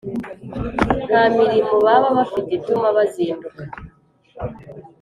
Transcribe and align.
nta 1.07 1.23
mirimo 1.37 1.73
baba 1.85 2.09
bafite 2.17 2.49
ituma 2.57 2.87
bazinduka 2.97 3.63